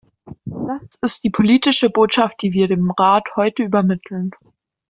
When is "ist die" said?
1.03-1.29